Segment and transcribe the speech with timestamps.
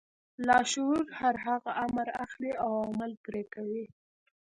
[0.47, 3.85] لاشعور هر هغه امر اخلي او عمل پرې کوي.